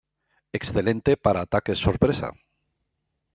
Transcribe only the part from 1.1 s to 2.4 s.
para ataques sorpresa.